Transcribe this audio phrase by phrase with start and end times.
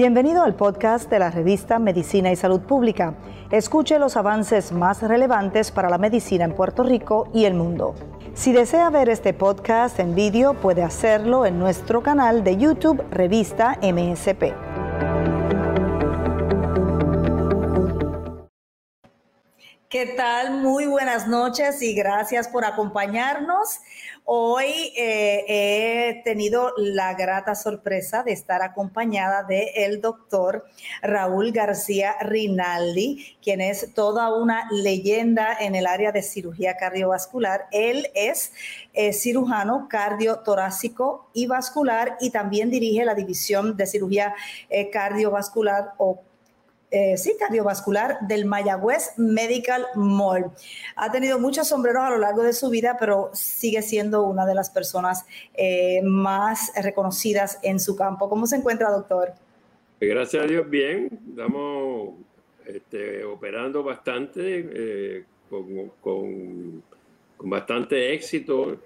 [0.00, 3.16] Bienvenido al podcast de la revista Medicina y Salud Pública.
[3.50, 7.94] Escuche los avances más relevantes para la medicina en Puerto Rico y el mundo.
[8.32, 13.78] Si desea ver este podcast en vídeo, puede hacerlo en nuestro canal de YouTube Revista
[13.82, 14.54] MSP.
[19.90, 20.62] ¿Qué tal?
[20.62, 23.80] Muy buenas noches y gracias por acompañarnos.
[24.32, 30.66] Hoy eh, he tenido la grata sorpresa de estar acompañada de el doctor
[31.02, 37.66] Raúl García Rinaldi, quien es toda una leyenda en el área de cirugía cardiovascular.
[37.72, 38.52] Él es
[38.92, 44.36] eh, cirujano cardiotorácico y vascular y también dirige la división de cirugía
[44.68, 46.22] eh, cardiovascular o
[46.92, 50.50] eh, sí, cardiovascular del Mayagüez Medical Mall.
[50.96, 54.56] Ha tenido muchos sombreros a lo largo de su vida, pero sigue siendo una de
[54.56, 58.28] las personas eh, más reconocidas en su campo.
[58.28, 59.32] ¿Cómo se encuentra, doctor?
[60.00, 61.08] Gracias a Dios, bien.
[61.28, 62.14] Estamos
[62.66, 66.82] este, operando bastante, eh, con,
[67.38, 68.78] bastante éxito.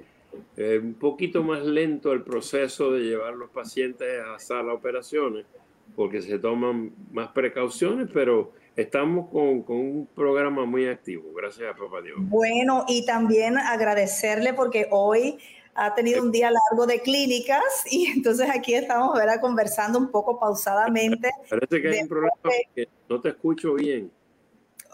[0.58, 5.46] un poquito más lento el proceso de llevar los pacientes a sala de operaciones
[5.94, 11.76] porque se toman más precauciones, pero estamos con, con, un programa muy activo, gracias a
[11.76, 12.16] papá Dios.
[12.20, 15.38] Bueno, y también agradecerle porque hoy
[15.74, 19.40] ha tenido un día largo de clínicas y entonces aquí estamos ¿verdad?
[19.40, 21.30] conversando un poco pausadamente.
[21.48, 22.32] Parece que hay un problema
[22.74, 24.10] que no te escucho bien.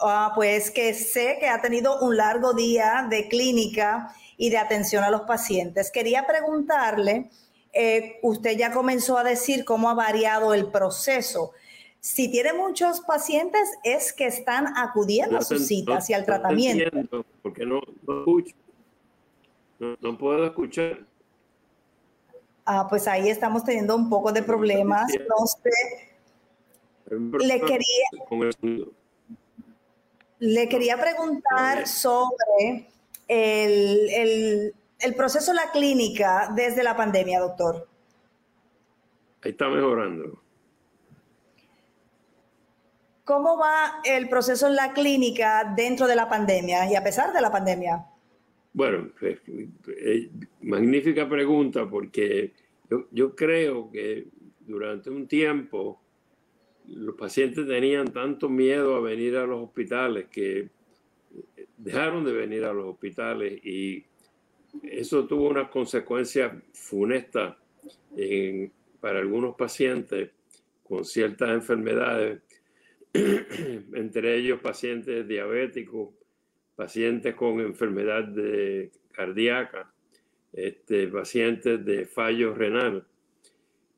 [0.02, 5.04] Ah, pues que sé que ha tenido un largo día de clínica y de atención
[5.04, 5.90] a los pacientes.
[5.90, 7.28] Quería preguntarle
[7.72, 11.52] eh, usted ya comenzó a decir cómo ha variado el proceso.
[12.00, 17.24] Si tiene muchos pacientes, es que están acudiendo a sus citas y al tratamiento.
[17.42, 18.56] porque no, escucho.
[19.78, 21.06] No, puedo escuchar.
[22.64, 25.12] Ah, pues ahí estamos teniendo un poco de problemas.
[25.28, 26.10] No sé.
[27.10, 28.54] Le quería,
[30.38, 32.88] le quería preguntar sobre
[33.28, 34.74] el, el
[35.14, 37.88] proceso en la clínica desde la pandemia, doctor?
[39.42, 40.42] Ahí está mejorando.
[43.24, 47.40] ¿Cómo va el proceso en la clínica dentro de la pandemia y a pesar de
[47.40, 48.04] la pandemia?
[48.72, 49.38] Bueno, eh,
[49.86, 50.30] eh,
[50.62, 52.52] magnífica pregunta porque
[52.90, 54.26] yo, yo creo que
[54.60, 56.00] durante un tiempo
[56.86, 60.70] los pacientes tenían tanto miedo a venir a los hospitales que
[61.76, 64.04] dejaron de venir a los hospitales y
[64.82, 67.58] eso tuvo una consecuencia funesta
[69.00, 70.30] para algunos pacientes
[70.82, 72.42] con ciertas enfermedades,
[73.12, 76.10] entre ellos pacientes diabéticos,
[76.76, 79.92] pacientes con enfermedad de cardíaca,
[80.52, 83.06] este, pacientes de fallo renal,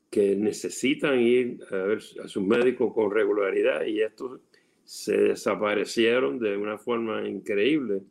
[0.09, 4.41] que necesitan ir a ver a sus médicos con regularidad y estos
[4.83, 8.03] se desaparecieron de una forma increíble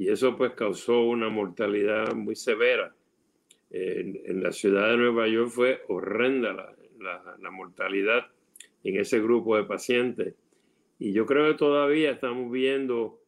[0.00, 2.96] y eso pues causó una mortalidad muy severa.
[3.68, 8.26] En, la ciudad de Nueva York fue horrenda la, mortalidad
[8.82, 10.34] en ese grupo de pacientes.
[10.98, 13.20] Y yo creo que todavía estamos viendo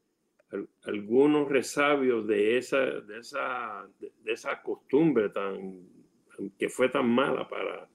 [0.84, 5.78] algunos resabios de esa, de esa, de esa costumbre tan,
[6.58, 7.86] que fue tan mala para,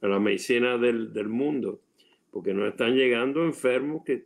[0.00, 1.82] la medicina del, del, mundo,
[2.30, 4.24] porque nos están llegando enfermos que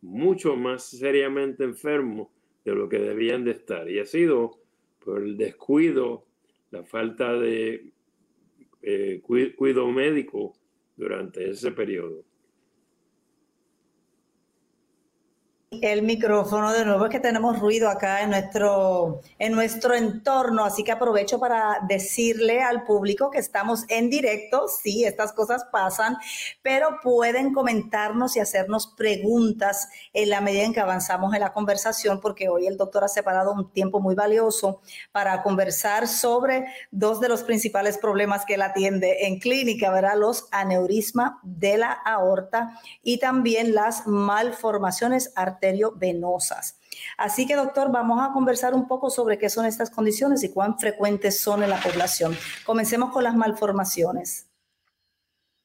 [0.00, 2.33] mucho más seriamente enfermos
[2.64, 3.90] de lo que debían de estar.
[3.90, 4.58] Y ha sido
[4.98, 6.26] por el descuido,
[6.70, 7.92] la falta de
[8.82, 10.54] eh, cuidado médico
[10.96, 12.24] durante ese periodo.
[15.82, 20.84] El micrófono de nuevo, es que tenemos ruido acá en nuestro, en nuestro entorno, así
[20.84, 26.16] que aprovecho para decirle al público que estamos en directo, sí, estas cosas pasan,
[26.62, 32.20] pero pueden comentarnos y hacernos preguntas en la medida en que avanzamos en la conversación,
[32.20, 34.80] porque hoy el doctor ha separado un tiempo muy valioso
[35.12, 40.16] para conversar sobre dos de los principales problemas que él atiende en clínica, ¿verdad?
[40.16, 45.63] Los aneurismas de la aorta y también las malformaciones arteriales
[45.96, 46.80] venosas.
[47.16, 50.78] Así que, doctor, vamos a conversar un poco sobre qué son estas condiciones y cuán
[50.78, 52.36] frecuentes son en la población.
[52.64, 54.50] Comencemos con las malformaciones.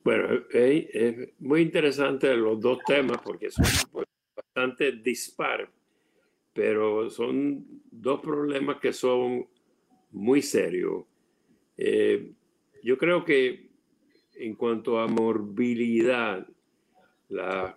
[0.04, 5.70] Bueno, es muy interesante los dos temas porque son pues, bastante dispares,
[6.54, 9.48] pero son dos problemas que son
[10.12, 11.04] muy serios.
[11.78, 12.32] Eh,
[12.84, 13.70] yo creo que
[14.36, 16.48] en cuanto a morbilidad,
[17.28, 17.76] las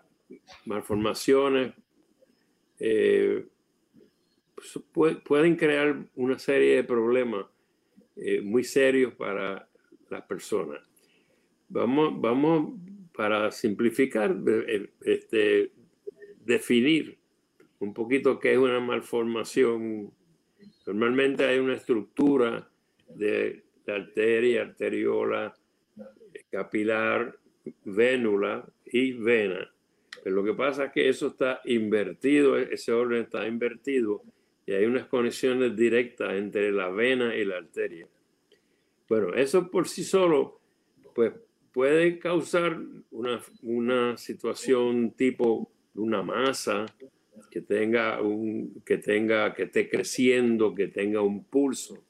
[0.65, 1.75] malformaciones
[2.85, 3.47] eh,
[5.25, 7.47] pueden crear una serie de problemas
[8.17, 9.69] eh, muy serios para
[10.11, 10.81] las personas.
[11.69, 12.81] Vamos, vamos
[13.17, 14.37] para simplificar,
[15.01, 15.71] este,
[16.45, 17.19] definir
[17.79, 20.13] un poquito qué es una malformación.
[20.85, 22.69] Normalmente hay una estructura
[23.09, 25.55] de la arteria, arteriola,
[26.51, 27.39] capilar,
[27.85, 29.72] vénula y vena.
[30.25, 34.23] Lo que pasa es que eso está invertido, ese orden está invertido
[34.65, 38.07] y hay unas conexiones directas entre la vena y la arteria.
[39.09, 40.61] Bueno, eso por sí solo,
[41.15, 41.33] pues
[41.73, 42.79] puede causar
[43.11, 46.87] una, una situación tipo una masa
[47.51, 52.03] que tenga un, que tenga, que esté creciendo, que tenga un pulso.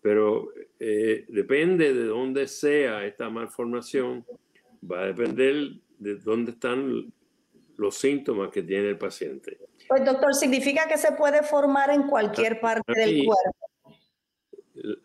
[0.00, 4.24] Pero eh, depende de dónde sea esta malformación,
[4.90, 7.12] va a depender de dónde están
[7.78, 9.58] los síntomas que tiene el paciente.
[9.88, 13.98] Pues doctor, ¿significa que se puede formar en cualquier parte del cuerpo?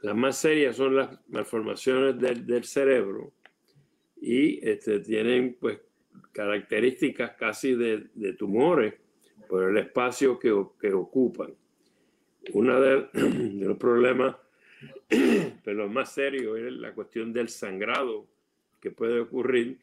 [0.01, 3.31] Las más serias son las malformaciones del, del cerebro
[4.19, 5.79] y este, tienen pues
[6.31, 8.93] características casi de, de tumores
[9.47, 11.53] por el espacio que, que ocupan.
[12.53, 14.35] Uno de, de, los problemas,
[15.63, 18.27] pero más serios, es la cuestión del sangrado
[18.79, 19.79] que puede ocurrir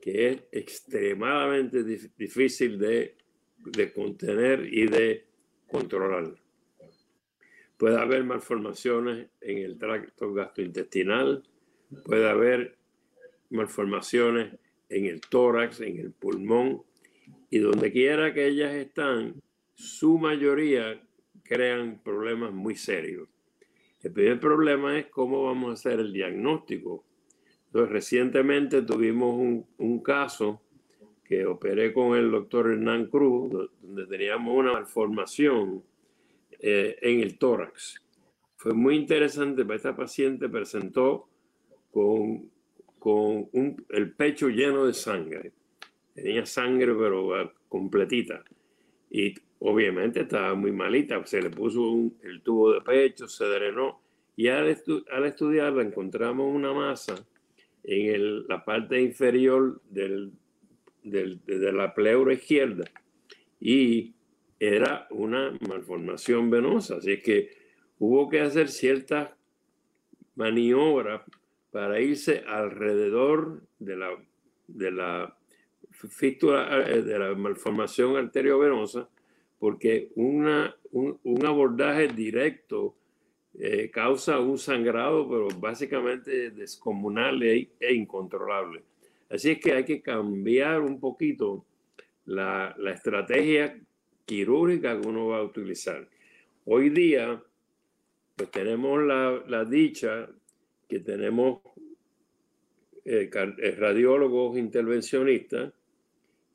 [0.00, 3.16] que es extremadamente difícil de,
[3.58, 5.26] de contener y de
[5.66, 6.34] controlar.
[7.76, 11.42] Puede haber malformaciones en el tracto gastrointestinal,
[12.04, 12.78] puede haber
[13.50, 14.54] malformaciones
[14.88, 16.82] en el tórax, en el pulmón,
[17.50, 19.42] y donde quiera que ellas están,
[19.74, 21.00] su mayoría
[21.42, 23.28] crean problemas muy serios.
[24.02, 27.05] El primer problema es cómo vamos a hacer el diagnóstico
[27.72, 30.62] recientemente tuvimos un, caso
[31.24, 35.82] que operé con el doctor Hernán Cruz, donde teníamos una malformación
[36.58, 38.02] eh, en el tórax.
[38.56, 41.28] Fue muy interesante, porque esta paciente presentó
[41.90, 42.50] con,
[42.98, 43.48] con
[43.90, 45.52] el pecho lleno de sangre.
[46.14, 48.42] Tenía sangre, pero ah, completita.
[49.10, 51.24] Y obviamente estaba muy malita.
[51.26, 54.00] Se le puso el tubo de pecho, se drenó.
[54.34, 57.26] Y al estudiarla encontramos una masa
[57.86, 60.30] en la parte inferior de
[61.72, 62.84] la pleura izquierda
[63.60, 64.14] y
[64.58, 66.96] era una malformación venosa.
[66.96, 67.50] Así que
[67.98, 69.30] hubo que hacer ciertas
[70.34, 71.22] maniobras
[71.70, 74.10] para irse alrededor de la,
[74.66, 75.36] de la
[75.90, 79.08] fístula, eh, de la malformación arteriovenosa,
[79.58, 82.96] porque una, un, un abordaje directo
[83.68, 88.84] eh, causa un sangrado, pero básicamente descomunal e, e, incontrolable.
[89.28, 91.64] Así es que hay que cambiar un poquito
[92.26, 93.76] la, la, estrategia
[94.24, 96.08] quirúrgica que uno va a utilizar.
[96.64, 97.42] Hoy día,
[98.36, 100.28] pues tenemos la, la dicha
[100.88, 101.58] que tenemos
[103.04, 105.72] eh, eh, radiólogos intervencionistas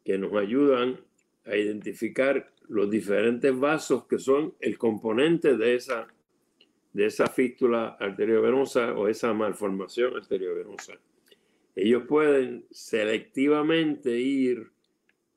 [0.06, 0.98] que nos ayudan
[1.44, 6.08] a identificar los diferentes vasos que son el componente de esa
[6.94, 10.94] de esa fístula arteriovenosa o esa malformación arteriovenosa.
[11.76, 14.72] Ellos pueden selectivamente ir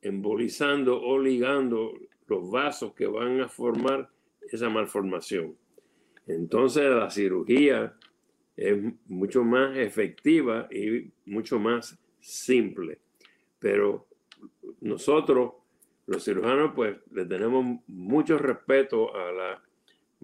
[0.03, 1.95] embolizando o ligando
[2.27, 4.11] los vasos que van a formar
[4.51, 5.57] esa malformación.
[6.27, 7.95] Entonces la cirugía
[8.57, 8.77] es
[9.07, 12.99] mucho más efectiva y mucho más simple.
[13.59, 14.07] Pero
[14.81, 15.53] nosotros,
[16.07, 19.64] los cirujanos, pues le tenemos mucho respeto a la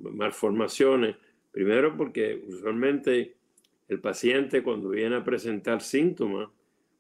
[0.01, 1.17] malformaciones.
[1.51, 3.37] Primero porque usualmente
[3.89, 6.49] el paciente cuando viene a presentar síntomas,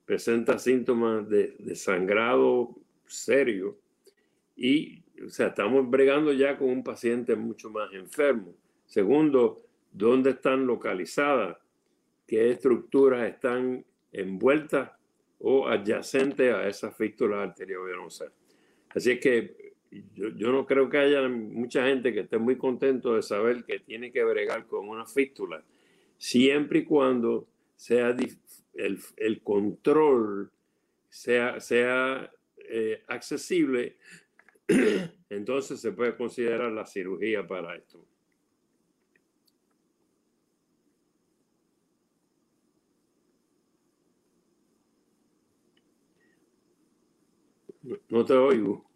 [0.04, 2.76] presenta síntomas de, sangrado
[3.06, 3.78] serio
[4.56, 8.54] y, o sea, estamos bregando ya con un paciente mucho más enfermo.
[8.86, 11.56] Segundo, ¿dónde están localizadas?
[12.26, 14.90] ¿Qué estructuras están envueltas
[15.38, 18.32] o adyacentes a esa fístula arteriovenosa?
[18.88, 19.56] Así es que
[20.14, 24.12] yo, no creo que haya mucha gente que esté muy contento de saber que tiene
[24.12, 25.64] que bregar con una fístula,
[26.16, 28.14] siempre y cuando sea
[28.74, 30.50] el, control
[31.08, 33.96] sea, sea eh, accesible,
[35.30, 38.06] entonces se puede considerar la cirugía para esto.
[48.08, 48.89] No te oigo.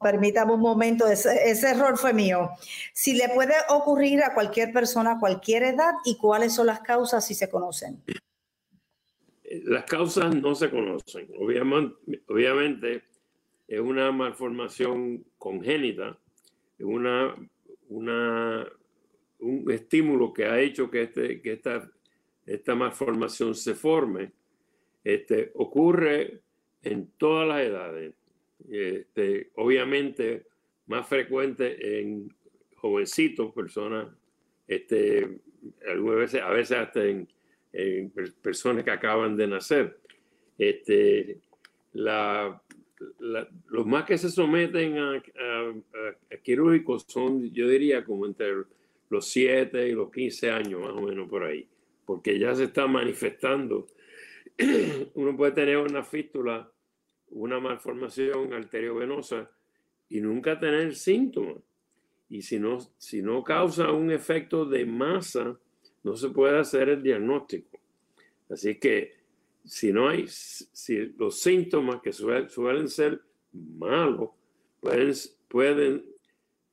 [0.00, 2.50] Permítame un momento, ese, error fue mío.
[2.92, 7.26] Si le puede ocurrir a cualquier persona a cualquier edad y cuáles son las causas
[7.26, 8.02] si se conocen.
[9.64, 11.28] Las causas no se conocen.
[11.36, 13.02] Obviamente,
[13.66, 16.16] es una malformación congénita,
[16.78, 17.34] una,
[17.88, 21.90] un estímulo que ha hecho que, este, que esta,
[22.46, 24.32] esta malformación se forme.
[25.02, 26.42] este, ocurre
[26.82, 28.14] en todas las edades.
[28.70, 30.46] Este, obviamente,
[30.86, 32.32] más frecuente en
[32.76, 34.08] jovencitos, personas,
[34.66, 35.40] este,
[35.88, 37.28] algunas veces, a veces hasta en,
[38.42, 39.98] personas que acaban de nacer.
[40.56, 41.38] Este,
[41.92, 42.60] la,
[43.68, 48.64] los más que se someten a, a, quirúrgicos son, yo diría, como entre
[49.10, 51.66] los 7 y los 15 años, más o menos por ahí,
[52.04, 53.86] porque ya se está manifestando.
[55.14, 56.70] Uno puede tener una fístula,
[57.30, 59.50] una malformación arteriovenosa
[60.08, 61.62] y nunca tener síntomas.
[62.30, 65.58] Y si no, si no causa un efecto de masa,
[66.02, 67.78] no se puede hacer el diagnóstico.
[68.50, 69.18] Así que
[69.64, 73.20] si no hay, si los síntomas que suelen, ser
[73.52, 74.30] malos,
[74.80, 75.12] pueden,
[75.48, 76.04] pueden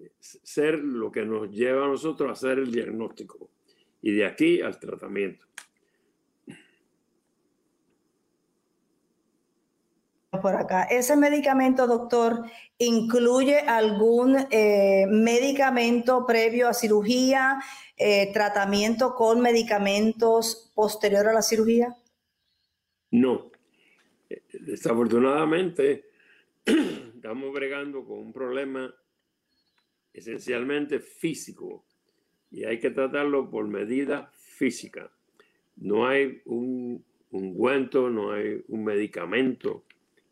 [0.09, 3.49] ser lo que nos lleva a nosotros a hacer el diagnóstico
[4.01, 5.45] y de aquí al tratamiento.
[10.41, 12.43] Por acá, ¿ese medicamento, doctor,
[12.77, 17.61] incluye algún eh, medicamento previo a cirugía,
[17.97, 21.95] eh, tratamiento con medicamentos posterior a la cirugía?
[23.11, 23.51] No.
[24.51, 26.05] Desafortunadamente,
[26.65, 28.93] estamos bregando con un problema
[30.13, 31.85] esencialmente físico
[32.51, 35.11] y hay que tratarlo por medida física.
[35.75, 39.83] No hay un ungüento, no hay un medicamento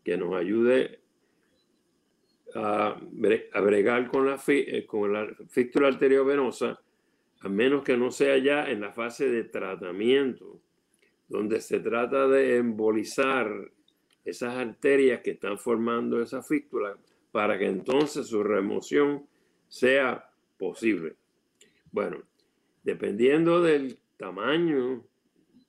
[0.04, 1.00] que nos ayude
[2.54, 6.80] a, bregar con la, eh, con la fístula arteriovenosa,
[7.40, 10.60] a menos que no sea ya en la fase de tratamiento,
[11.28, 13.50] donde se trata de embolizar
[14.24, 16.96] esas arterias que están formando esa fístula
[17.32, 19.26] para que entonces su remoción
[19.68, 21.16] sea posible.
[21.90, 22.22] Bueno,
[22.82, 25.04] dependiendo del tamaño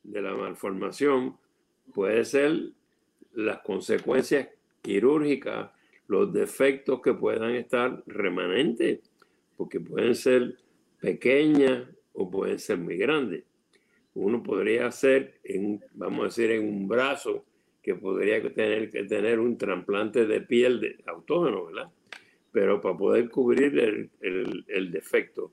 [0.03, 1.37] de la malformación,
[1.93, 2.71] puede ser
[3.35, 4.49] las consecuencias
[4.81, 5.71] quirúrgicas,
[6.07, 8.99] los defectos que puedan estar remanentes,
[9.57, 10.57] porque pueden ser
[10.99, 13.43] pequeñas o pueden ser muy grandes.
[14.13, 17.45] Uno podría hacer, en, vamos a decir, en un brazo
[17.81, 21.91] que podría tener que tener un trasplante de piel de autógeno, ¿verdad?
[22.55, 25.51] pero para poder cubrir el, defecto.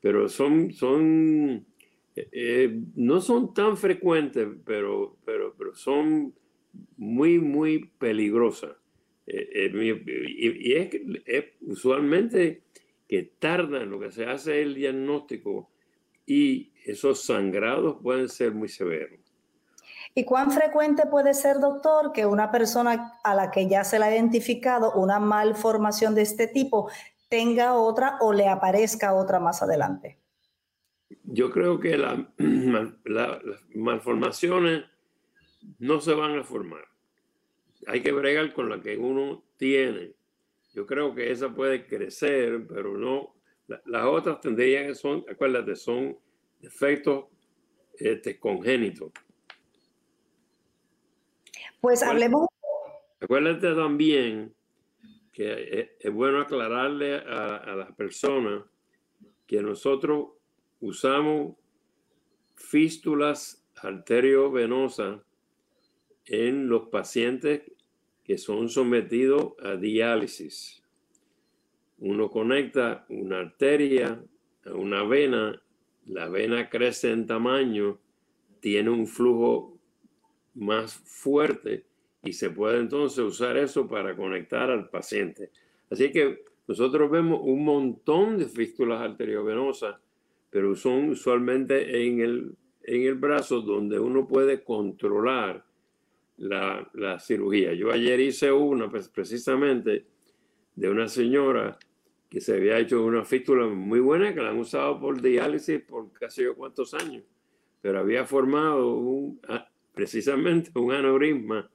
[0.00, 1.66] Pero son, son
[2.14, 6.32] eh, eh, no son tan frecuentes, pero, pero, pero son
[6.96, 8.72] muy, muy peligrosas.
[9.26, 9.70] Eh,
[10.26, 10.90] y, es,
[11.26, 12.62] es, usualmente
[13.06, 15.70] que tarda en lo que se hace el diagnóstico
[16.26, 19.18] y esos sangrados pueden ser muy severos.
[20.14, 24.06] ¿Y cuán frecuente puede ser, doctor, que una persona a la que ya se le
[24.06, 26.90] ha identificado una malformación de este tipo
[27.28, 30.18] tenga otra o le aparezca otra más adelante?
[31.24, 32.18] Yo creo que las
[33.74, 34.84] malformaciones
[35.78, 36.84] no se van a formar.
[37.86, 40.12] Hay que bregar con la que uno tiene.
[40.74, 43.34] Yo creo que esa puede crecer, pero no.
[43.86, 46.18] las otras tendrían que son, acuérdate, son
[46.60, 47.26] defectos
[47.94, 49.12] este, congénitos.
[51.80, 52.46] Pues hablemos.
[53.20, 54.54] Acuérdate también
[55.32, 58.64] que es, bueno aclararle a, a las personas
[59.46, 60.30] que nosotros
[60.80, 61.56] usamos
[62.56, 65.20] fístulas arteriovenosas
[66.28, 67.62] en los pacientes
[68.24, 70.82] que son sometidos a diálisis.
[71.98, 74.22] Uno conecta una arteria
[74.66, 75.60] a una vena,
[76.06, 77.98] la vena crece en tamaño,
[78.60, 79.78] tiene un flujo
[80.54, 81.84] más fuerte
[82.22, 85.50] y se puede entonces usar eso para conectar al paciente.
[85.90, 89.96] Así que nosotros vemos un montón de fístulas arteriovenosas,
[90.50, 95.64] pero son usualmente en el, en el brazo donde uno puede controlar
[96.38, 97.74] la, la cirugía.
[97.74, 100.06] Yo ayer hice una pues, precisamente
[100.74, 101.78] de una señora
[102.28, 106.12] que se había hecho una fístula muy buena, que la han usado por diálisis por
[106.12, 107.24] casi yo cuántos años,
[107.80, 109.34] pero había formado
[109.94, 111.68] precisamente un aneurisma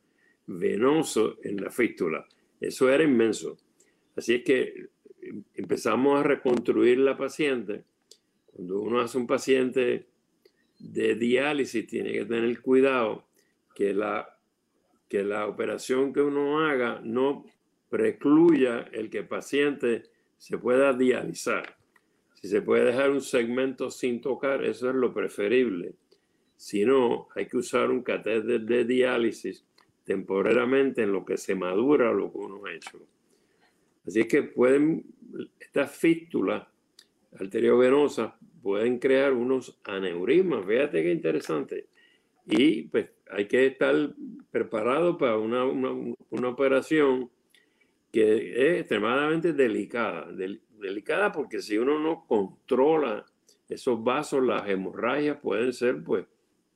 [0.46, 2.26] venoso en la fístula.
[2.60, 3.58] Eso era inmenso.
[4.16, 4.90] Así es que
[5.56, 7.84] empezamos a reconstruir la paciente.
[8.46, 10.08] Cuando uno hace un paciente
[10.80, 13.26] de diálisis, tiene que tener cuidado
[13.74, 14.33] que la,
[15.14, 17.46] que la operación que uno haga no
[17.88, 20.06] precluya el que el paciente
[20.40, 21.78] se pueda dializar.
[22.34, 25.94] Si se puede dejar un segmento sin tocar, eso es lo preferible.
[26.58, 29.64] Si no, hay que usar un catéter de diálisis
[30.04, 33.00] temporalmente en lo que se madura lo que uno ha hecho.
[34.08, 35.06] Así que pueden,
[35.60, 36.66] estas fístulas
[37.40, 40.66] arteriovenosas pueden crear unos aneurismas.
[40.66, 41.86] Fíjate qué interesante.
[42.48, 43.96] Y pues hay que estar
[44.52, 47.30] preparado para una, una, operación
[48.12, 50.28] que es extremadamente delicada.
[50.80, 53.26] delicada porque si uno no controla
[53.68, 56.26] esos vasos, las hemorragias pueden ser pues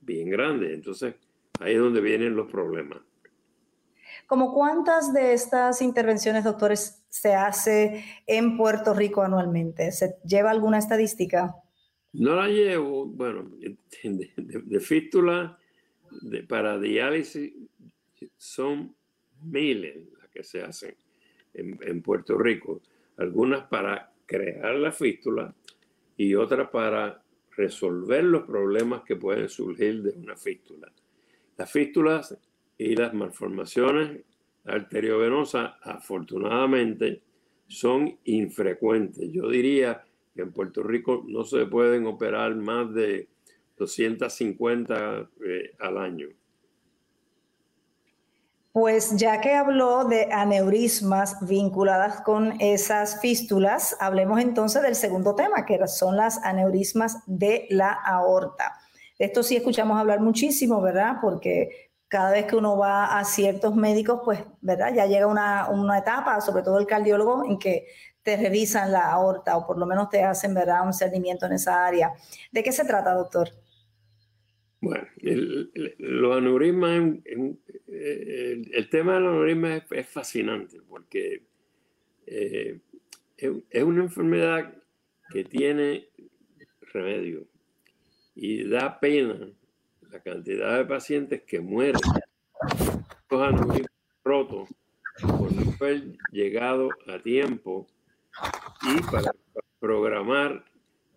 [0.01, 0.73] bien grandes.
[0.73, 1.15] Entonces
[1.59, 2.99] ahí es donde vienen los problemas.
[4.25, 9.91] ¿Como cuántas de estas intervenciones, doctores, se hace en Puerto Rico anualmente?
[9.91, 11.55] ¿Se lleva alguna estadística?
[12.13, 13.49] No la llevo, bueno,
[14.03, 15.57] de, fístula
[16.47, 17.53] para diálisis
[18.37, 18.95] son
[19.41, 20.95] miles las que se hacen
[21.53, 22.81] en, Puerto Rico.
[23.17, 25.53] Algunas para crear la fístula
[26.15, 27.23] y otras para
[27.55, 30.91] resolver los problemas que pueden surgir de una fístula.
[31.57, 32.37] Las fístulas
[32.77, 34.21] y las malformaciones
[34.65, 37.21] arteriovenosas, afortunadamente,
[37.67, 39.31] son infrecuentes.
[39.31, 43.27] Yo diría que en Puerto Rico no se pueden operar más de
[43.77, 46.27] 250 eh, al año.
[48.71, 55.65] Pues ya que habló de aneurismas vinculadas con esas fístulas, hablemos entonces del segundo tema,
[55.65, 58.79] que son las aneurismas de la aorta.
[59.17, 61.15] De esto sí escuchamos hablar muchísimo, ¿verdad?
[61.21, 64.93] Porque cada vez que uno va a ciertos médicos, pues, ¿verdad?
[64.93, 67.87] Ya llega una, una etapa, sobre todo el cardiólogo, en que
[68.21, 70.85] te revisan la aorta o por lo menos te hacen, ¿verdad?
[70.85, 72.13] Un cernimiento en esa área.
[72.51, 73.49] ¿De qué se trata, doctor?
[74.87, 75.05] Bueno,
[75.97, 81.43] los aneurismas, el, tema del aneurisma es, fascinante porque
[82.25, 82.79] eh,
[83.35, 84.73] es, una enfermedad
[85.29, 86.07] que tiene
[86.93, 87.49] remedio
[88.33, 89.51] y da pena
[90.09, 91.99] la cantidad de pacientes que mueren
[93.29, 93.91] los aneurismas
[94.23, 94.69] rotos
[95.19, 97.87] por no haber llegado a tiempo
[98.83, 99.33] y para
[99.81, 100.63] programar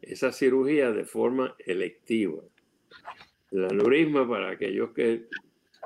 [0.02, 2.42] esa cirugía de forma electiva.
[3.50, 5.26] El aneurisma, para aquellos que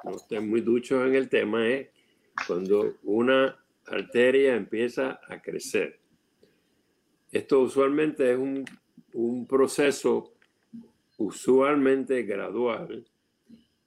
[0.05, 1.89] no estén muy duchos en el tema, es
[2.47, 5.99] cuando una arteria empieza a crecer.
[7.33, 8.65] Esto usualmente es un,
[9.15, 10.35] un proceso
[11.17, 13.05] usualmente gradual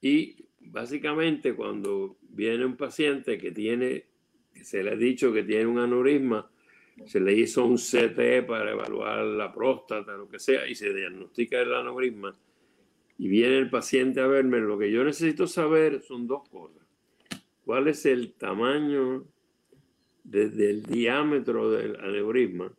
[0.02, 4.06] y básicamente cuando viene un paciente que tiene,
[4.62, 6.50] se le ha dicho que tiene un aneurisma,
[7.06, 11.60] se le hizo un CT para evaluar la próstata, lo que sea, y se diagnostica
[11.60, 12.36] el aneurisma,
[13.18, 16.84] y viene el paciente a verme, lo que yo necesito saber son dos cosas.
[17.66, 19.26] ¿Cuál es el tamaño
[20.24, 22.72] desde el diámetro del aneurisma?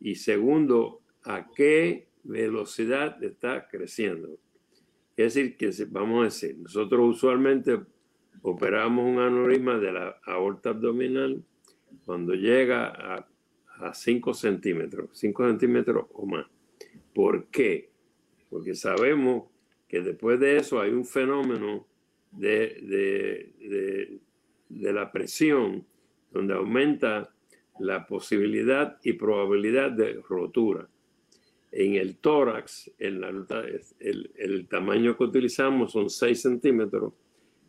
[0.00, 4.38] Y segundo, ¿a qué velocidad está creciendo?
[5.16, 7.78] Es decir, que vamos a decir, nosotros usualmente
[8.42, 11.42] operamos un aneurisma de la aorta abdominal
[12.04, 13.28] cuando llega a,
[13.78, 16.46] a 5 centímetros, 5 centímetros o más.
[17.14, 17.90] ¿Por qué?
[18.50, 19.44] Porque sabemos
[19.88, 21.86] que después de eso hay un fenómeno
[22.32, 24.20] de,
[24.68, 25.86] de, la presión
[26.30, 27.32] donde aumenta
[27.78, 30.88] la posibilidad y probabilidad de rotura.
[31.72, 33.28] En el tórax, en la,
[34.00, 37.12] el, el, tamaño que utilizamos son 6 centímetros,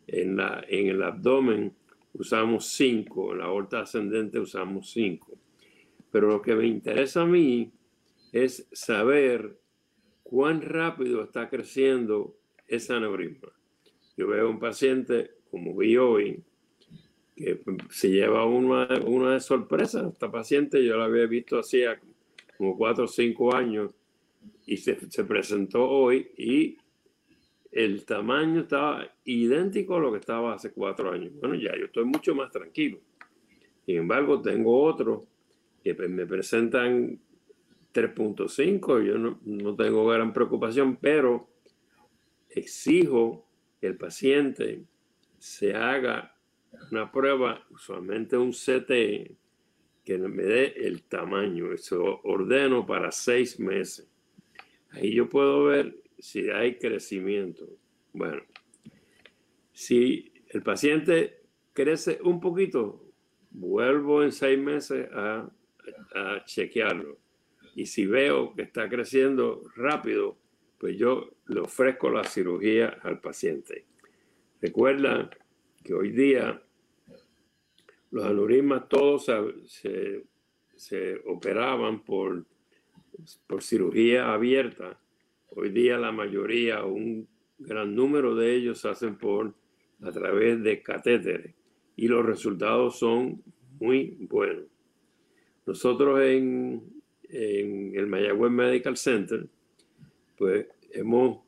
[0.06, 1.74] en, la, en el abdomen
[2.14, 5.38] usamos 5, en la aorta ascendente usamos 5.
[6.10, 7.70] Pero lo que me interesa a mí
[8.32, 9.57] es saber
[10.28, 12.36] cuán rápido está creciendo
[12.66, 13.48] ese aneurisma.
[14.14, 16.42] Yo veo un paciente, como vi hoy,
[17.34, 20.06] que se lleva una, una de sorpresa.
[20.12, 21.98] Esta paciente yo la había visto hacía
[22.58, 23.94] como cuatro o cinco años
[24.66, 26.76] y se, se presentó hoy y
[27.72, 31.32] el tamaño estaba idéntico a lo que estaba hace cuatro años.
[31.40, 32.98] Bueno, ya yo estoy mucho más tranquilo.
[33.86, 35.26] Sin embargo, tengo otro
[35.82, 37.18] que me presentan
[37.92, 41.48] 3.5, yo no, tengo gran preocupación, pero
[42.50, 43.46] exijo
[43.80, 44.84] que el paciente
[45.38, 46.36] se haga
[46.90, 49.36] una prueba, usualmente un CT,
[50.04, 51.72] que me dé el tamaño.
[51.72, 54.08] Eso ordeno para seis meses.
[54.90, 57.68] Ahí yo puedo ver si hay crecimiento.
[58.12, 58.42] Bueno,
[59.72, 63.04] si el paciente crece un poquito,
[63.50, 65.50] vuelvo en seis meses a,
[66.14, 67.18] a chequearlo
[67.78, 70.36] y si veo que está creciendo rápido,
[70.78, 73.84] pues yo le ofrezco la cirugía al paciente.
[74.60, 75.30] Recuerda
[75.84, 76.60] que hoy día
[78.10, 82.46] los aneurismas todos se, operaban por,
[83.46, 84.98] por cirugía abierta.
[85.50, 89.54] Hoy día la mayoría, un gran número de ellos se hacen por
[90.02, 91.54] a través de catéteres
[91.94, 93.40] y los resultados son
[93.78, 94.66] muy buenos.
[95.64, 96.97] Nosotros en
[97.28, 99.46] en el Mayagüez Medical Center,
[100.36, 101.40] pues hemos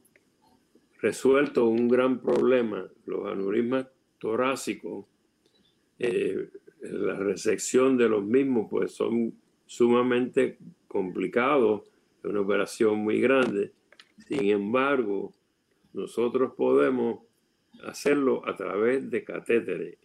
[1.00, 2.86] resuelto un gran problema.
[3.06, 3.86] Los aneurismas
[4.18, 5.06] torácicos,
[5.98, 6.48] eh,
[6.82, 9.34] la resección de los mismos, pues son
[9.66, 11.82] sumamente complicados,
[12.22, 13.72] es una operación muy grande.
[14.26, 15.32] Sin embargo,
[15.92, 17.20] nosotros podemos
[17.84, 19.96] hacerlo a través de catéteres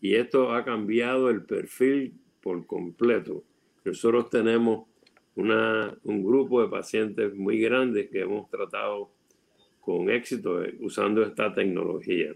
[0.00, 3.42] y esto ha cambiado el perfil por completo.
[3.84, 4.86] Nosotros tenemos
[5.36, 9.10] una, un grupo de pacientes muy grandes que hemos tratado
[9.80, 12.34] con éxito eh, usando esta tecnología.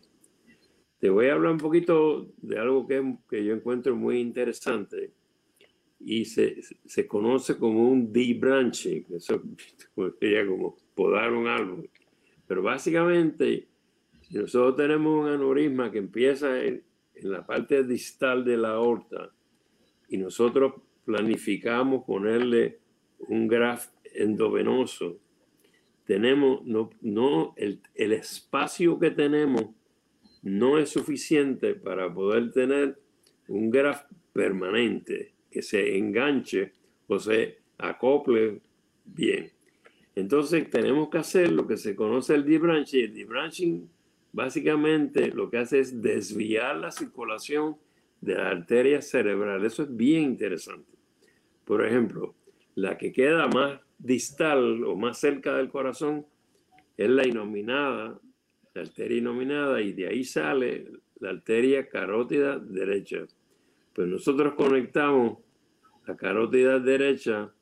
[0.99, 5.13] Te voy a hablar un poquito de algo que, que yo encuentro muy interesante
[6.01, 9.43] y se, se conoce como un debranching, eso
[10.21, 11.89] sería como podar un árbol.
[12.47, 13.69] Pero básicamente,
[14.23, 16.83] si nosotros tenemos un aneurisma que empieza en,
[17.15, 19.33] en la parte distal de la aorta
[20.09, 22.79] y nosotros planificamos ponerle
[23.19, 25.19] un graf endovenoso
[26.09, 29.67] tenemos, no, no el, el espacio que tenemos
[30.43, 32.99] no es suficiente para poder tener
[33.47, 36.73] un graf permanente que se enganche
[37.09, 38.63] o se acople
[39.05, 39.53] bien.
[40.15, 43.05] Entonces tenemos que hacer lo que se conoce el debranching.
[43.05, 43.91] El debranching
[44.33, 47.77] básicamente lo que hace es desviar la circulación
[48.23, 49.63] de la arteria cerebral.
[49.63, 50.97] Eso es bien interesante.
[51.67, 52.35] Por ejemplo,
[52.79, 56.25] la que queda más distal o más cerca del corazón
[56.97, 58.21] es la inominada,
[58.73, 60.87] la arteria inominada, y de ahí sale
[61.19, 63.27] la arteria carótida derecha.
[63.93, 65.39] Pues nosotros conectamos
[66.07, 67.53] la carótida derecha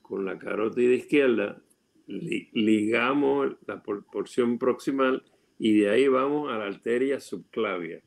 [0.00, 1.60] con la carótida izquierda,
[2.06, 5.22] ligamos la porción proximal
[5.58, 8.02] y de ahí vamos a la arteria subclavia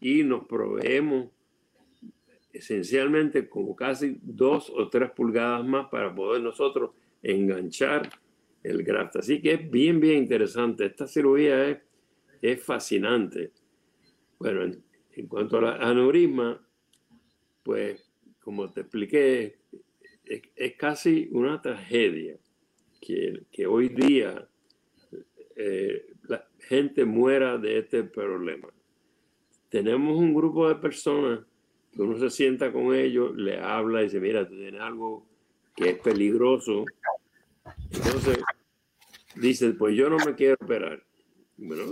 [0.00, 1.28] y nos proveemos
[2.52, 6.90] esencialmente como casi dos o tres pulgadas más para poder nosotros
[7.22, 8.10] enganchar
[8.62, 9.16] el graft.
[9.16, 10.86] Así que es bien, bien interesante.
[10.86, 11.78] Esta cirugía es,
[12.42, 13.52] es fascinante.
[14.38, 16.60] Bueno, en, cuanto a la aneurisma,
[17.62, 18.10] pues
[18.40, 19.58] como te expliqué,
[20.24, 22.36] es, casi una tragedia
[23.00, 24.48] que, que hoy día
[25.56, 28.68] eh, la gente muera de este problema.
[29.68, 31.40] Tenemos un grupo de personas
[31.92, 35.26] que uno se sienta con ellos, le habla y dice, mira, tú tienes algo
[35.74, 36.84] que es peligroso.
[37.90, 38.38] Entonces,
[39.36, 41.04] dice, pues yo no me quiero operar.
[41.56, 41.84] Bueno,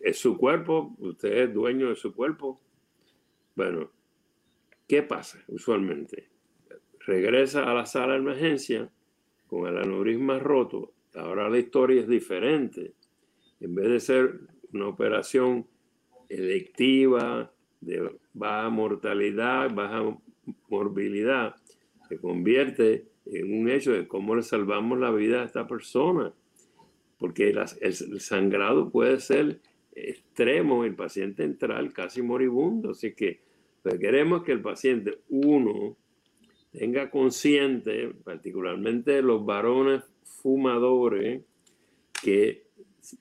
[0.00, 2.60] es, su cuerpo, usted es dueño de su cuerpo.
[3.54, 3.90] Bueno,
[4.86, 6.28] ¿qué pasa usualmente?
[7.06, 8.90] Regresa a la sala de emergencia
[9.46, 10.92] con el aneurisma roto.
[11.14, 12.94] Ahora la historia es diferente.
[13.60, 14.40] En vez de ser
[14.72, 15.66] una operación
[16.28, 17.53] electiva,
[17.84, 20.16] de baja mortalidad, baja
[20.68, 21.56] morbilidad,
[22.08, 26.32] se convierte en un hecho de cómo le salvamos la vida a esta persona.
[27.18, 29.60] Porque el, sangrado puede ser
[29.94, 32.90] extremo, el paciente entrar casi moribundo.
[32.90, 33.40] Así que
[33.82, 35.96] pues, queremos que el paciente, uno,
[36.72, 41.42] tenga consciente, particularmente los varones fumadores,
[42.22, 42.66] que,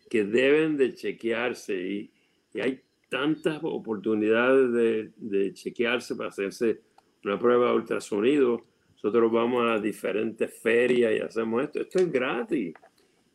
[0.09, 2.11] que deben de chequearse y,
[2.53, 2.81] y hay
[3.13, 6.81] tantas oportunidades de, chequearse para hacerse
[7.23, 8.63] una prueba de ultrasonido.
[8.95, 11.81] Nosotros vamos a diferentes ferias y hacemos esto.
[11.81, 12.73] Esto es gratis.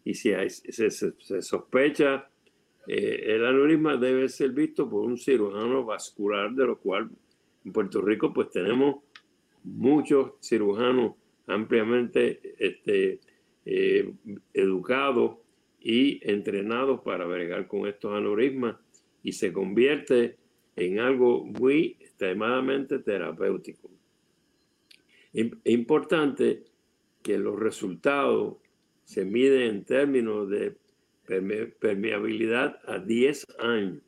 [0.04, 0.90] Y si se,
[1.42, 2.28] sospecha
[2.88, 7.08] eh, el aneurisma debe ser visto por un cirujano vascular, de lo cual
[7.64, 9.04] en Puerto Rico pues tenemos
[9.62, 11.14] muchos cirujanos
[11.46, 13.20] ampliamente este,
[13.64, 14.12] eh,
[14.52, 15.36] educados
[15.78, 18.74] y entrenados para bregar con estos aneurismas
[19.28, 20.38] y se convierte
[20.74, 23.90] en algo muy extremadamente terapéutico.
[25.34, 26.64] Es importante
[27.22, 28.56] que los resultados
[29.04, 30.78] se miden en términos de
[31.78, 34.02] permeabilidad a 10 años.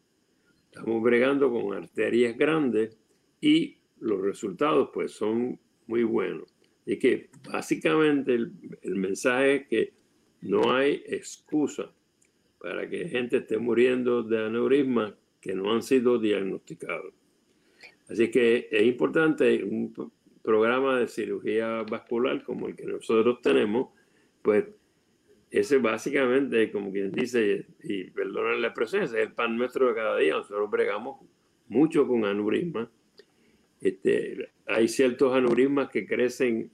[0.72, 2.96] Estamos bregando con arterias grandes
[3.42, 6.56] y los resultados pues son muy buenos.
[6.86, 9.92] Y que básicamente el, el mensaje es que
[10.40, 11.92] no hay excusa
[12.60, 17.14] para que gente esté muriendo de aneurisma que no han sido diagnosticados.
[18.08, 19.94] Así que es importante un
[20.42, 23.88] programa de cirugía vascular como el que nosotros tenemos,
[24.42, 24.64] pues
[25.50, 30.16] ese básicamente, como quien dice, y perdonen la expresión, es el pan nuestro de cada
[30.16, 30.34] día.
[30.34, 31.20] Nosotros bregamos
[31.68, 32.90] mucho con aneurisma.
[33.80, 36.70] Este, hay ciertos aneurismas que crecen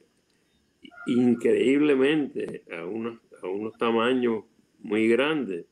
[1.07, 4.44] increíblemente a unos tamaños
[4.81, 5.66] muy grandes.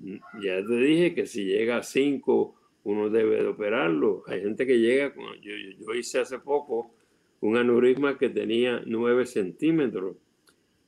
[0.00, 4.22] Ya te dije que si llega a 5, uno debe de operarlo.
[4.26, 6.94] Hay gente que llega, con, yo, yo, hice hace poco
[7.40, 10.16] un aneurisma que tenía 9 centímetros.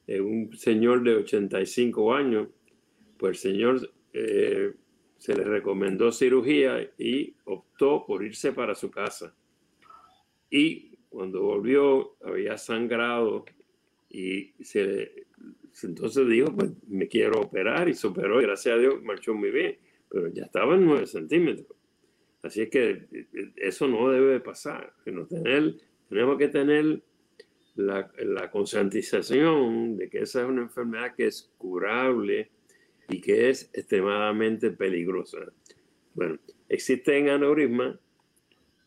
[0.09, 2.49] un señor de 85 años.
[3.17, 4.73] pues el señor eh,
[5.19, 9.35] se le recomendó cirugía y optó por irse para su casa.
[10.49, 13.45] Y cuando volvió había sangrado
[14.09, 15.27] y se,
[15.85, 19.51] entonces dijo, pues me quiero operar y se operó y gracias a Dios marchó muy
[19.51, 21.77] bien, pero ya estaba en 9 centímetros.
[22.43, 23.07] Así es que
[23.57, 24.95] eso no debe pasar.
[25.05, 27.03] Tenemos que tener
[27.77, 32.51] la, la concientización de que esa es una enfermedad que es curable
[33.09, 35.39] y que es extremadamente peligrosa.
[36.15, 36.39] Bueno,
[36.69, 37.99] existen aneurismas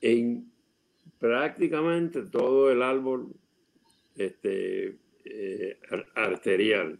[0.02, 0.52] en
[1.20, 3.34] prácticamente todo el árbol
[4.16, 5.78] este, eh,
[6.16, 7.00] arterial.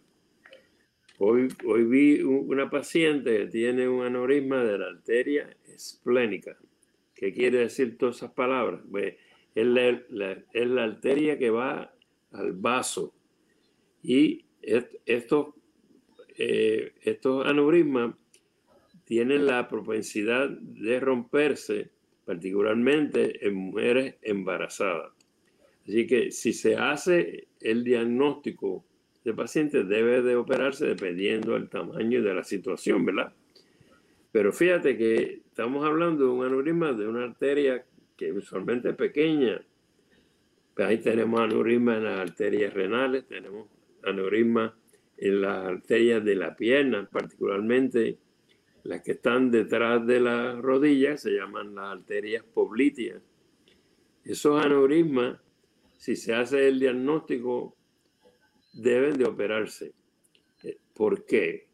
[1.18, 6.58] Hoy, hoy vi una paciente que tiene un aneurisma de la arteria esplénica.
[7.14, 8.80] ¿Qué quiere decir todas esas palabras?
[8.90, 9.14] Pues,
[9.54, 11.94] es, la, es la arteria que va
[12.32, 13.14] al vaso.
[14.02, 15.54] Y estos,
[16.36, 18.14] eh, estos aneurismas
[19.04, 21.90] tienen la propensidad de romperse,
[22.24, 25.12] particularmente en mujeres embarazadas.
[25.86, 28.84] Así que si se hace el diagnóstico
[29.22, 33.32] de paciente, debe de operarse dependiendo del tamaño y de la situación, ¿verdad?
[34.32, 37.84] Pero fíjate que estamos hablando de un aneurisma de una arteria
[38.16, 39.62] que usualmente es pequeña.
[40.74, 43.68] Pues ahí tenemos aneurisma en las arterias renales, tenemos
[44.02, 44.74] aneurisma
[45.16, 48.18] en las arterias de la pierna, particularmente
[48.82, 53.22] las que están detrás de las rodillas, se llaman las arterias popliteas.
[54.24, 55.38] Esos aneurismas
[55.96, 57.76] si se hace el diagnóstico,
[58.72, 59.92] deben de operarse.
[60.62, 61.68] Eh, ¿Por qué?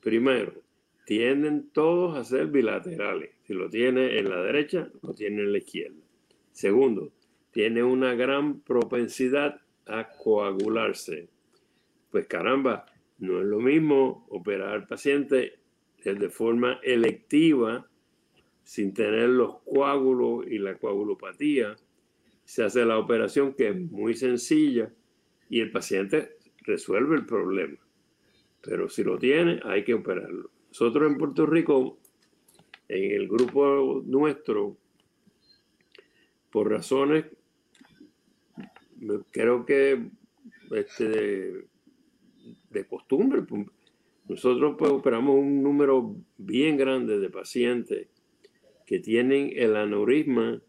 [0.00, 0.62] Primero,
[1.04, 3.30] tienden todos a ser bilaterales.
[3.44, 6.02] Si lo tiene en la derecha, lo tiene en la izquierda.
[6.52, 7.12] Segundo,
[7.50, 11.28] tiene una gran propensidad a coagularse.
[12.10, 12.86] Pues caramba,
[13.18, 15.58] no es lo mismo operar al paciente
[16.04, 17.88] de forma electiva,
[18.62, 21.74] sin tener los coágulos y la coagulopatía,
[22.48, 24.90] se hace la operación que es muy sencilla
[25.50, 27.76] y el paciente resuelve el problema.
[28.62, 30.50] Pero si lo tiene, hay que operarlo.
[30.68, 31.98] Nosotros en Puerto Rico,
[32.88, 34.78] en el grupo nuestro,
[36.50, 37.26] por razones,
[39.30, 40.08] creo que
[40.70, 41.66] este,
[42.70, 43.66] de, costumbre, pues,
[44.26, 48.08] nosotros pues, operamos un número bien grande de pacientes
[48.86, 50.62] que tienen el aneurisma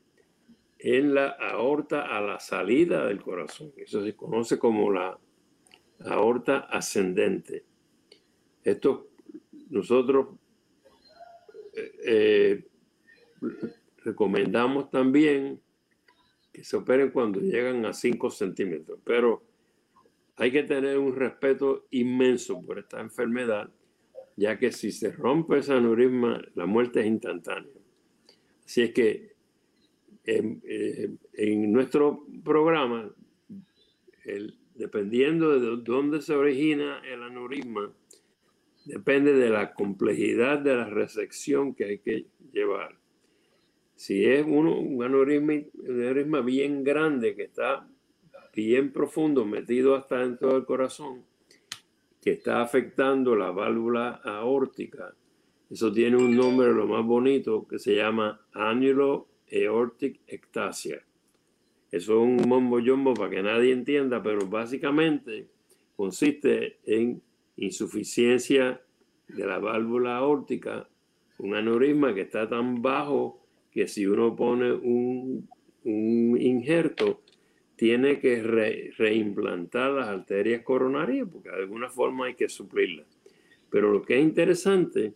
[0.80, 3.74] en la aorta a la salida del corazón.
[3.76, 5.20] Eso se conoce como la
[6.06, 7.66] aorta ascendente.
[8.64, 9.10] Esto
[9.70, 10.28] nosotros
[11.76, 12.64] eh, eh,
[14.04, 15.62] recomendamos también
[16.52, 19.44] que se operen cuando llegan a 5 centímetros, pero
[20.38, 23.70] hay que tener un respeto inmenso por esta enfermedad,
[24.38, 27.74] ya que si se rompe ese aneurisma, la muerte es instantánea.
[28.66, 29.39] Así es que
[30.30, 33.12] eh, en, nuestro programa,
[34.76, 37.92] dependiendo de dónde se origina el aneurisma,
[38.86, 42.96] depende de la complejidad de la resección que hay que llevar.
[43.96, 47.88] Si es uno, un aneurisma, bien grande que está
[48.54, 51.24] bien profundo, metido hasta dentro del corazón,
[52.22, 55.16] que está afectando la válvula aórtica,
[55.70, 61.04] eso tiene un nombre lo más bonito que se llama ánulo aortic ectasia.
[61.92, 65.48] Eso es un mombo jumbo para que nadie entienda, pero básicamente
[65.96, 67.22] consiste en
[67.58, 68.82] insuficiencia
[69.28, 70.88] de la válvula aórtica,
[71.40, 73.40] un aneurisma que está tan bajo
[73.72, 75.48] que si uno pone un,
[75.84, 77.22] injerto,
[77.76, 78.42] tiene que
[78.98, 83.08] reimplantar las arterias coronarias porque de alguna forma hay que suplirlas.
[83.70, 85.14] Pero lo que es interesante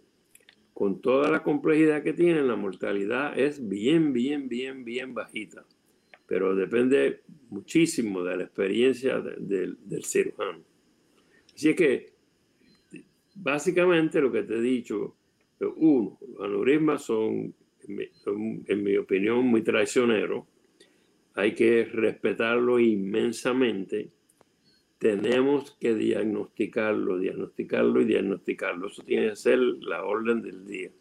[0.73, 5.65] con toda la complejidad que tiene, la mortalidad es bien, bien, bien, bien bajita.
[6.25, 10.63] Pero depende muchísimo de la experiencia del cirujano.
[11.53, 12.13] Así es que,
[13.35, 15.15] básicamente lo que te he dicho,
[15.75, 17.53] uno, los aneurismas son,
[17.87, 20.45] en mi opinión, muy traicioneros.
[21.35, 24.09] Hay que respetarlo inmensamente
[25.03, 28.87] tenemos que diagnosticarlo, diagnosticarlo y diagnosticarlo.
[28.87, 30.91] Eso tiene que ser la orden del día.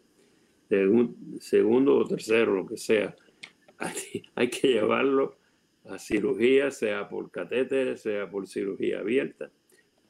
[1.39, 3.15] segundo o tercero, lo que sea.
[4.35, 5.37] Hay, que llevarlo
[5.85, 9.49] a cirugía, sea por catéter, sea por cirugía abierta,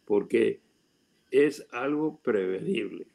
[0.05, 0.59] porque
[1.29, 3.05] es algo prevenible.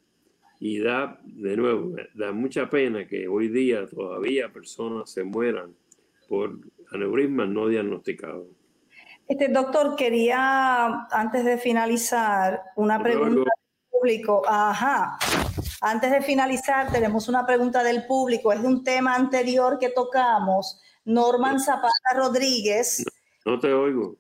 [0.61, 5.75] Y da, de nuevo, da mucha pena que hoy día todavía personas se mueran
[6.29, 6.57] por
[6.93, 8.58] aneurismas no diagnosticados.
[9.29, 14.43] Este doctor, quería, antes de finalizar, una pregunta del público.
[14.49, 15.19] Ajá.
[15.83, 18.53] Antes de finalizar, tenemos una pregunta del público.
[18.55, 20.81] Es de un tema anterior que tocamos.
[21.05, 23.05] Norman Zapata Rodríguez.
[23.45, 24.17] No, te oigo.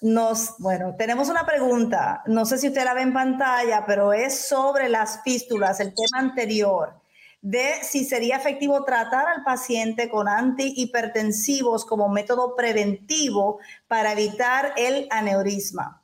[0.00, 2.22] Nos, bueno, tenemos una pregunta.
[2.24, 6.20] No sé si usted la ve en pantalla, pero es sobre las fístulas, el tema
[6.20, 6.94] anterior
[7.40, 15.06] de si sería efectivo tratar al paciente con antihipertensivos como método preventivo para evitar el
[15.10, 16.02] aneurisma,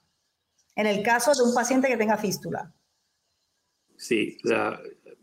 [0.77, 2.73] en el caso de un paciente que tenga fístula.
[3.97, 4.37] Sí,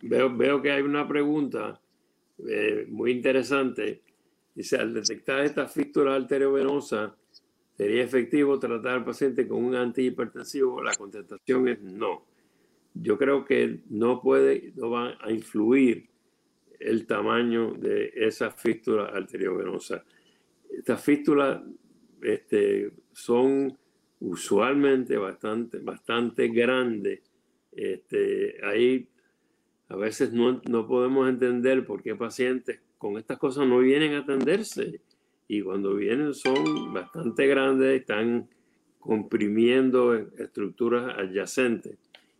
[0.01, 1.79] veo, veo, que hay una pregunta
[2.47, 4.01] eh, muy interesante.
[4.55, 7.15] Dice, al detectar esta fístula arteriovenosa,
[7.75, 10.81] ¿sería efectivo tratar al paciente con un antihipertensivo?
[10.81, 12.28] La contestación es no
[12.93, 16.09] yo creo que no puede, no va a influir
[16.79, 20.03] el tamaño de esa fístula arteriovenosa.
[20.69, 21.61] Estas fístulas
[22.21, 23.77] este, son
[24.19, 27.21] usualmente bastante, bastante grandes.
[27.71, 29.07] Este, ahí
[29.89, 34.19] a veces no, no podemos entender por qué pacientes con estas cosas no vienen a
[34.19, 35.01] atenderse.
[35.47, 38.47] Y cuando vienen son bastante grandes, están
[38.99, 41.97] comprimiendo estructuras adyacentes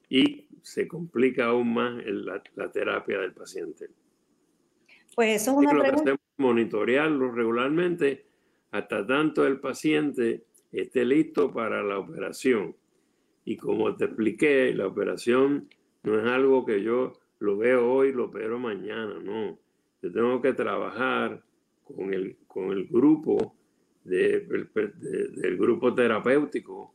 [0.10, 3.90] y se complica aún más la, la terapia del paciente.
[5.16, 6.16] Pues eso es una pregunta.
[6.38, 8.26] monitorearlo regularmente
[8.72, 12.76] hasta tanto el paciente esté listo para la operación.
[13.46, 15.68] Y como te expliqué, la operación
[16.04, 19.58] no es algo que yo lo veo hoy, lo opero mañana, no.
[20.02, 21.44] Yo tengo que trabajar
[21.84, 23.56] con el, con el grupo
[24.04, 26.94] de, del grupo terapéutico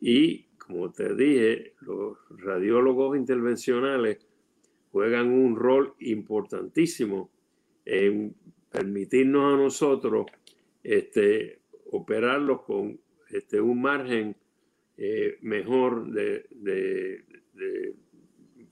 [0.00, 4.18] y como te dije, los radiólogos intervencionales
[4.90, 7.30] juegan un rol importantísimo
[7.84, 8.34] en
[8.70, 10.26] permitirnos a nosotros
[10.82, 14.36] este, operarlos con este, un margen
[14.96, 16.06] eh, mejor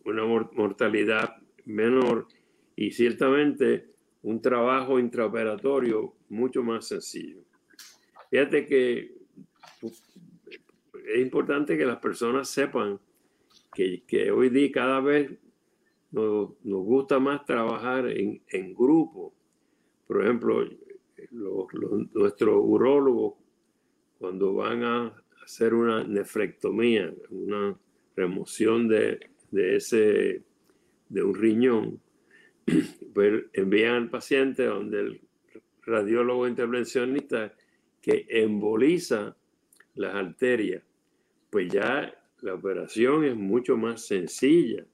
[0.04, 2.28] una mortalidad menor
[2.74, 3.90] y ciertamente
[4.22, 7.42] un trabajo intraoperatorio mucho más sencillo.
[8.30, 9.14] Fíjate que
[11.06, 12.98] es importante que las personas sepan
[13.72, 15.30] que, hoy día cada vez
[16.10, 19.34] nos, gusta más trabajar en, en grupo.
[20.06, 20.66] Por ejemplo,
[21.30, 23.34] nuestros urólogos,
[24.18, 27.78] cuando van a hacer una nefrectomía, una
[28.16, 30.42] remoción de, ese,
[31.08, 32.00] de un riñón,
[33.14, 35.20] pues envían al paciente donde el
[35.82, 37.54] radiólogo intervencionista
[38.00, 39.36] que emboliza
[39.94, 40.85] las arterias
[41.50, 44.84] pues ya la operación es mucho más sencilla.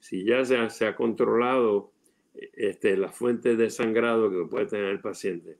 [0.00, 1.92] Si ya se ha, controlado
[2.34, 5.58] este, la fuente de sangrado que puede tener el paciente.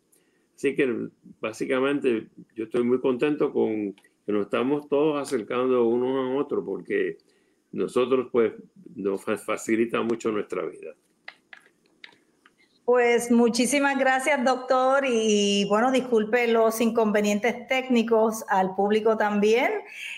[0.54, 1.09] Así que
[1.40, 7.18] básicamente yo estoy muy contento con que nos estamos todos acercando unos a otros porque
[7.72, 8.52] nosotros pues
[8.94, 10.94] nos facilita mucho nuestra vida.
[12.85, 15.07] Pues muchísimas gracias, doctor.
[15.09, 19.73] Y bueno, disculpe los inconvenientes técnicos al público también.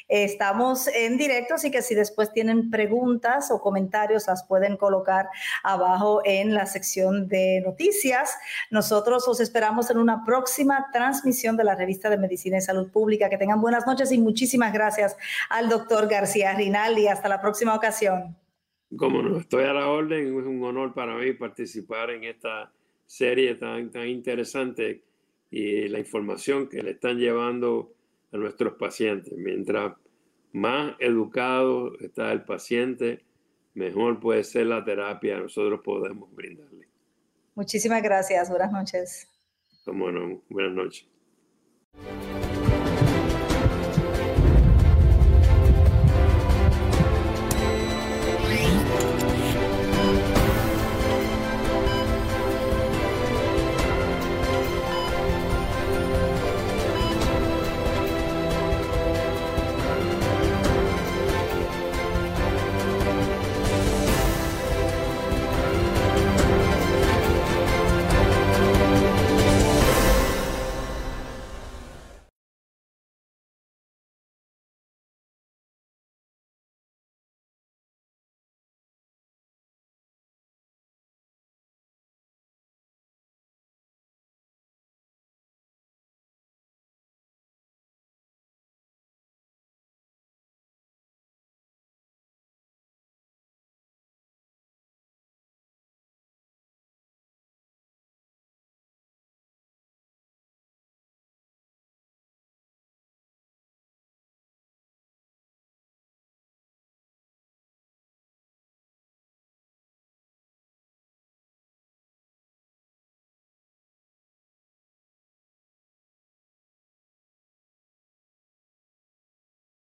[0.08, 5.28] Estamos en directo, así que si después tienen preguntas o comentarios, las pueden colocar
[5.62, 8.36] abajo en la sección de noticias.
[8.72, 13.30] Nosotros os esperamos en una próxima transmisión de la revista de Medicina y Salud Pública.
[13.30, 15.16] Que tengan buenas noches y muchísimas gracias
[15.50, 17.06] al doctor García Rinaldi.
[17.06, 18.36] Hasta la próxima ocasión.
[18.96, 22.72] Como no estoy a la orden, es un honor para mí participar en esta
[23.06, 25.02] serie tan, tan interesante
[25.50, 27.94] y la información que le están llevando
[28.32, 29.32] a nuestros pacientes.
[29.36, 29.94] Mientras
[30.52, 33.24] más educado está el paciente,
[33.74, 36.88] mejor puede ser la terapia nosotros podemos brindarle.
[37.54, 38.50] Muchísimas gracias.
[38.50, 39.28] Buenas noches.
[39.84, 41.15] Como no, buenas noches.